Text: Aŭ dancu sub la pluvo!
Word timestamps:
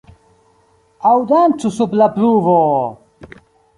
Aŭ 1.09 1.11
dancu 1.31 1.73
sub 1.77 1.95
la 2.03 2.07
pluvo! 2.17 2.57